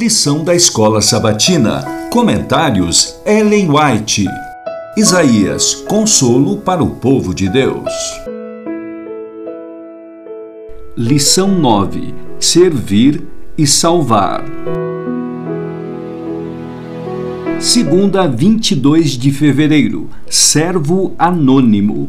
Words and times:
Lição 0.00 0.42
da 0.42 0.54
Escola 0.54 1.02
Sabatina. 1.02 1.84
Comentários 2.10 3.20
Ellen 3.26 3.68
White. 3.70 4.24
Isaías, 4.96 5.74
consolo 5.86 6.56
para 6.56 6.82
o 6.82 6.92
povo 6.92 7.34
de 7.34 7.50
Deus. 7.50 7.92
Lição 10.96 11.48
9: 11.48 12.14
Servir 12.40 13.22
e 13.58 13.66
salvar. 13.66 14.42
Segunda, 17.58 18.26
22 18.26 19.10
de 19.10 19.30
fevereiro. 19.30 20.08
Servo 20.30 21.14
anônimo. 21.18 22.08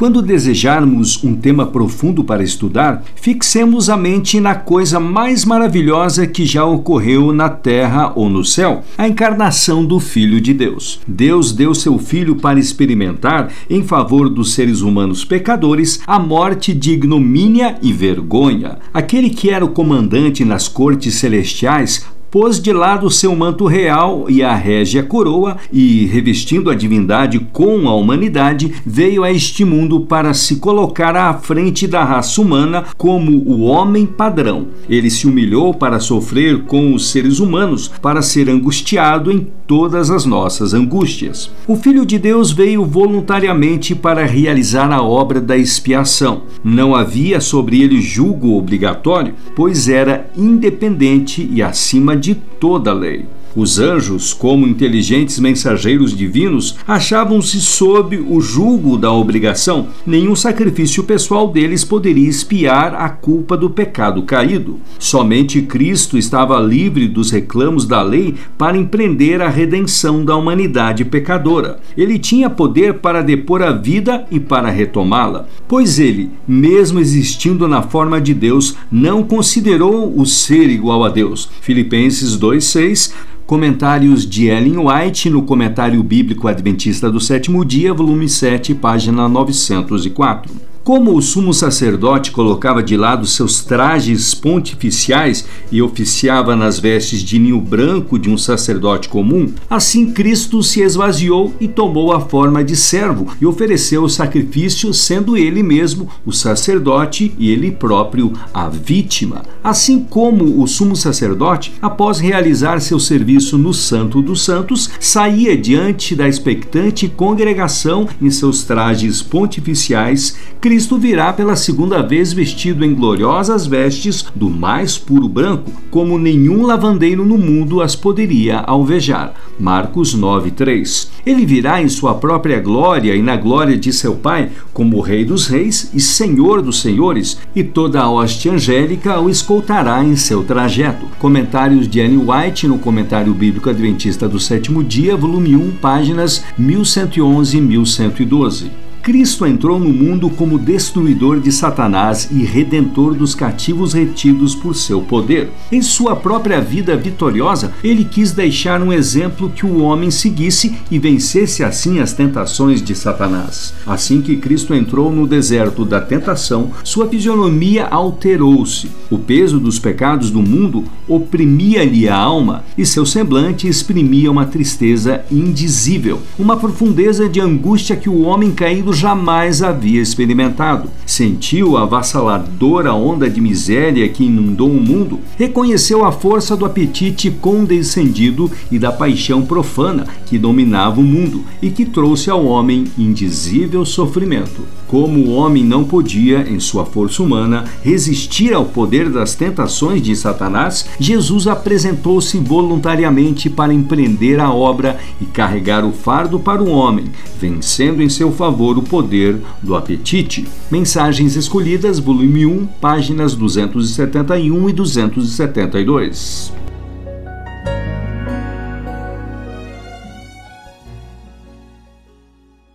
Quando 0.00 0.22
desejarmos 0.22 1.22
um 1.22 1.36
tema 1.36 1.66
profundo 1.66 2.24
para 2.24 2.42
estudar, 2.42 3.04
fixemos 3.14 3.90
a 3.90 3.98
mente 3.98 4.40
na 4.40 4.54
coisa 4.54 4.98
mais 4.98 5.44
maravilhosa 5.44 6.26
que 6.26 6.46
já 6.46 6.64
ocorreu 6.64 7.34
na 7.34 7.50
terra 7.50 8.10
ou 8.16 8.30
no 8.30 8.42
céu 8.42 8.82
a 8.96 9.06
encarnação 9.06 9.84
do 9.84 10.00
Filho 10.00 10.40
de 10.40 10.54
Deus. 10.54 11.00
Deus 11.06 11.52
deu 11.52 11.74
seu 11.74 11.98
Filho 11.98 12.34
para 12.36 12.58
experimentar, 12.58 13.52
em 13.68 13.82
favor 13.82 14.30
dos 14.30 14.54
seres 14.54 14.80
humanos 14.80 15.22
pecadores, 15.22 16.00
a 16.06 16.18
morte 16.18 16.72
de 16.72 16.92
ignomínia 16.92 17.76
e 17.82 17.92
vergonha. 17.92 18.78
Aquele 18.94 19.28
que 19.28 19.50
era 19.50 19.66
o 19.66 19.68
comandante 19.68 20.46
nas 20.46 20.66
cortes 20.66 21.16
celestiais 21.16 22.06
pôs 22.30 22.60
de 22.60 22.72
lado 22.72 23.10
seu 23.10 23.34
manto 23.34 23.66
real 23.66 24.26
e 24.28 24.42
a 24.42 24.54
régia 24.54 25.02
coroa 25.02 25.56
e, 25.72 26.06
revestindo 26.06 26.70
a 26.70 26.74
divindade 26.74 27.38
com 27.52 27.88
a 27.88 27.94
humanidade, 27.94 28.72
veio 28.86 29.24
a 29.24 29.32
este 29.32 29.64
mundo 29.64 30.00
para 30.02 30.32
se 30.32 30.56
colocar 30.56 31.16
à 31.16 31.34
frente 31.34 31.86
da 31.86 32.04
raça 32.04 32.40
humana 32.40 32.84
como 32.96 33.32
o 33.32 33.62
homem 33.62 34.06
padrão. 34.06 34.68
Ele 34.88 35.10
se 35.10 35.26
humilhou 35.26 35.74
para 35.74 35.98
sofrer 35.98 36.62
com 36.62 36.94
os 36.94 37.10
seres 37.10 37.40
humanos, 37.40 37.88
para 38.00 38.22
ser 38.22 38.48
angustiado 38.48 39.32
em 39.32 39.46
todas 39.66 40.10
as 40.10 40.24
nossas 40.24 40.74
angústias. 40.74 41.50
O 41.66 41.76
Filho 41.76 42.04
de 42.04 42.18
Deus 42.18 42.50
veio 42.52 42.84
voluntariamente 42.84 43.94
para 43.94 44.24
realizar 44.24 44.92
a 44.92 45.02
obra 45.02 45.40
da 45.40 45.56
expiação. 45.56 46.42
Não 46.62 46.94
havia 46.94 47.40
sobre 47.40 47.80
ele 47.80 48.00
julgo 48.00 48.56
obrigatório, 48.56 49.34
pois 49.54 49.88
era 49.88 50.28
independente 50.36 51.48
e 51.52 51.62
acima 51.62 52.16
de 52.20 52.34
toda 52.34 52.90
a 52.90 52.94
lei. 52.94 53.26
Os 53.54 53.80
anjos, 53.80 54.32
como 54.32 54.66
inteligentes 54.66 55.40
mensageiros 55.40 56.16
divinos, 56.16 56.76
achavam-se 56.86 57.60
sob 57.60 58.16
o 58.16 58.40
julgo 58.40 58.96
da 58.96 59.12
obrigação. 59.12 59.88
Nenhum 60.06 60.36
sacrifício 60.36 61.02
pessoal 61.02 61.48
deles 61.48 61.84
poderia 61.84 62.28
espiar 62.28 62.94
a 62.94 63.08
culpa 63.08 63.56
do 63.56 63.68
pecado 63.68 64.22
caído. 64.22 64.78
Somente 64.98 65.62
Cristo 65.62 66.16
estava 66.16 66.60
livre 66.60 67.08
dos 67.08 67.30
reclamos 67.32 67.84
da 67.84 68.02
lei 68.02 68.36
para 68.56 68.78
empreender 68.78 69.42
a 69.42 69.48
redenção 69.48 70.24
da 70.24 70.36
humanidade 70.36 71.04
pecadora. 71.04 71.80
Ele 71.96 72.18
tinha 72.18 72.48
poder 72.48 72.94
para 72.94 73.22
depor 73.22 73.62
a 73.62 73.72
vida 73.72 74.26
e 74.30 74.38
para 74.38 74.70
retomá-la, 74.70 75.46
pois 75.66 75.98
ele, 75.98 76.30
mesmo 76.46 77.00
existindo 77.00 77.66
na 77.66 77.82
forma 77.82 78.20
de 78.20 78.32
Deus, 78.32 78.76
não 78.90 79.24
considerou 79.24 80.16
o 80.16 80.24
ser 80.24 80.70
igual 80.70 81.04
a 81.04 81.08
Deus. 81.08 81.50
Filipenses 81.60 82.36
2:6 82.36 83.12
Comentários 83.50 84.24
de 84.24 84.46
Ellen 84.46 84.78
White 84.78 85.28
no 85.28 85.42
Comentário 85.42 86.00
Bíblico 86.04 86.46
Adventista 86.46 87.10
do 87.10 87.18
Sétimo 87.18 87.64
Dia, 87.64 87.92
volume 87.92 88.28
7, 88.28 88.76
página 88.76 89.28
904. 89.28 90.69
Como 90.82 91.14
o 91.14 91.20
sumo 91.20 91.52
sacerdote 91.52 92.30
colocava 92.30 92.82
de 92.82 92.96
lado 92.96 93.26
seus 93.26 93.62
trajes 93.62 94.32
pontificiais 94.34 95.46
e 95.70 95.82
oficiava 95.82 96.56
nas 96.56 96.80
vestes 96.80 97.22
de 97.22 97.38
ninho 97.38 97.60
branco 97.60 98.18
de 98.18 98.30
um 98.30 98.38
sacerdote 98.38 99.06
comum, 99.06 99.52
assim 99.68 100.10
Cristo 100.10 100.62
se 100.62 100.80
esvaziou 100.80 101.54
e 101.60 101.68
tomou 101.68 102.12
a 102.12 102.20
forma 102.20 102.64
de 102.64 102.74
servo 102.74 103.28
e 103.38 103.44
ofereceu 103.44 104.02
o 104.02 104.08
sacrifício, 104.08 104.92
sendo 104.94 105.36
ele 105.36 105.62
mesmo 105.62 106.08
o 106.24 106.32
sacerdote 106.32 107.34
e 107.38 107.50
ele 107.50 107.70
próprio 107.70 108.32
a 108.52 108.68
vítima. 108.68 109.42
Assim 109.62 110.00
como 110.00 110.62
o 110.62 110.66
sumo 110.66 110.96
sacerdote, 110.96 111.74
após 111.82 112.18
realizar 112.18 112.80
seu 112.80 112.98
serviço 112.98 113.58
no 113.58 113.74
Santo 113.74 114.22
dos 114.22 114.42
Santos, 114.42 114.88
saía 114.98 115.54
diante 115.54 116.16
da 116.16 116.26
expectante 116.26 117.06
congregação 117.06 118.08
em 118.20 118.30
seus 118.30 118.64
trajes 118.64 119.20
pontificiais 119.20 120.36
Cristo 120.70 120.96
virá 120.96 121.32
pela 121.32 121.56
segunda 121.56 122.00
vez 122.00 122.32
vestido 122.32 122.84
em 122.84 122.94
gloriosas 122.94 123.66
vestes 123.66 124.24
do 124.36 124.48
mais 124.48 124.96
puro 124.96 125.28
branco, 125.28 125.72
como 125.90 126.16
nenhum 126.16 126.64
lavandeiro 126.64 127.24
no 127.24 127.36
mundo 127.36 127.82
as 127.82 127.96
poderia 127.96 128.58
alvejar. 128.58 129.34
Marcos 129.58 130.14
9:3. 130.14 131.10
Ele 131.26 131.44
virá 131.44 131.82
em 131.82 131.88
sua 131.88 132.14
própria 132.14 132.60
glória 132.60 133.16
e 133.16 133.20
na 133.20 133.36
glória 133.36 133.76
de 133.76 133.92
seu 133.92 134.14
Pai, 134.14 134.50
como 134.72 135.00
Rei 135.00 135.24
dos 135.24 135.48
Reis 135.48 135.90
e 135.92 136.00
Senhor 136.00 136.62
dos 136.62 136.80
Senhores, 136.80 137.36
e 137.52 137.64
toda 137.64 138.00
a 138.00 138.08
hoste 138.08 138.48
angélica 138.48 139.18
o 139.18 139.28
escoltará 139.28 140.04
em 140.04 140.14
seu 140.14 140.44
trajeto. 140.44 141.04
Comentários 141.18 141.88
de 141.88 142.00
Anne 142.00 142.16
White 142.16 142.68
no 142.68 142.78
Comentário 142.78 143.34
Bíblico 143.34 143.68
Adventista 143.68 144.28
do 144.28 144.38
Sétimo 144.38 144.84
Dia, 144.84 145.16
volume 145.16 145.56
1, 145.56 145.72
páginas 145.82 146.44
1111 146.56 147.58
e 147.58 147.60
1112. 147.60 148.89
Cristo 149.02 149.46
entrou 149.46 149.78
no 149.78 149.88
mundo 149.88 150.28
como 150.28 150.58
destruidor 150.58 151.40
de 151.40 151.50
Satanás 151.50 152.28
e 152.30 152.44
redentor 152.44 153.14
dos 153.14 153.34
cativos 153.34 153.94
retidos 153.94 154.54
por 154.54 154.74
seu 154.74 155.00
poder. 155.00 155.50
Em 155.72 155.80
sua 155.80 156.14
própria 156.14 156.60
vida 156.60 156.96
vitoriosa, 156.96 157.72
ele 157.82 158.04
quis 158.04 158.32
deixar 158.32 158.82
um 158.82 158.92
exemplo 158.92 159.48
que 159.48 159.64
o 159.64 159.80
homem 159.80 160.10
seguisse 160.10 160.76
e 160.90 160.98
vencesse 160.98 161.64
assim 161.64 161.98
as 161.98 162.12
tentações 162.12 162.82
de 162.82 162.94
Satanás. 162.94 163.72
Assim 163.86 164.20
que 164.20 164.36
Cristo 164.36 164.74
entrou 164.74 165.10
no 165.10 165.26
deserto 165.26 165.84
da 165.84 166.00
tentação, 166.00 166.70
sua 166.84 167.08
fisionomia 167.08 167.86
alterou-se. 167.86 168.90
O 169.08 169.18
peso 169.18 169.58
dos 169.58 169.78
pecados 169.78 170.30
do 170.30 170.42
mundo 170.42 170.84
oprimia-lhe 171.08 172.06
a 172.06 172.16
alma 172.16 172.64
e 172.76 172.84
seu 172.84 173.06
semblante 173.06 173.66
exprimia 173.66 174.30
uma 174.30 174.44
tristeza 174.44 175.24
indizível, 175.30 176.20
uma 176.38 176.56
profundeza 176.56 177.28
de 177.28 177.40
angústia 177.40 177.96
que 177.96 178.08
o 178.08 178.20
homem 178.20 178.50
caído 178.50 178.89
jamais 178.92 179.62
havia 179.62 180.00
experimentado. 180.00 180.88
Sentiu 181.06 181.76
a 181.76 181.82
avassaladora 181.82 182.92
onda 182.92 183.28
de 183.28 183.40
miséria 183.40 184.08
que 184.08 184.24
inundou 184.24 184.70
o 184.70 184.80
mundo, 184.80 185.20
reconheceu 185.36 186.04
a 186.04 186.12
força 186.12 186.56
do 186.56 186.64
apetite 186.64 187.30
condescendido 187.30 188.50
e 188.70 188.78
da 188.78 188.92
paixão 188.92 189.42
profana 189.42 190.06
que 190.26 190.38
dominava 190.38 191.00
o 191.00 191.04
mundo 191.04 191.44
e 191.60 191.70
que 191.70 191.84
trouxe 191.84 192.30
ao 192.30 192.44
homem 192.44 192.84
indizível 192.98 193.84
sofrimento. 193.84 194.79
Como 194.90 195.20
o 195.20 195.30
homem 195.30 195.62
não 195.62 195.84
podia, 195.84 196.40
em 196.50 196.58
sua 196.58 196.84
força 196.84 197.22
humana, 197.22 197.64
resistir 197.80 198.52
ao 198.52 198.64
poder 198.64 199.08
das 199.08 199.36
tentações 199.36 200.02
de 200.02 200.16
Satanás, 200.16 200.84
Jesus 200.98 201.46
apresentou-se 201.46 202.36
voluntariamente 202.38 203.48
para 203.48 203.72
empreender 203.72 204.40
a 204.40 204.52
obra 204.52 204.98
e 205.20 205.26
carregar 205.26 205.84
o 205.84 205.92
fardo 205.92 206.40
para 206.40 206.60
o 206.60 206.68
homem, 206.68 207.04
vencendo 207.40 208.02
em 208.02 208.08
seu 208.08 208.32
favor 208.32 208.76
o 208.78 208.82
poder 208.82 209.40
do 209.62 209.76
apetite. 209.76 210.48
Mensagens 210.68 211.36
escolhidas, 211.36 212.00
volume 212.00 212.44
1, 212.44 212.66
páginas 212.80 213.36
271 213.36 214.70
e 214.70 214.72
272. 214.72 216.59